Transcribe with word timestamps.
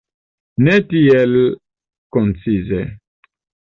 Ne 0.67 0.73
tiel 0.93 1.35
koncize. 2.17 2.81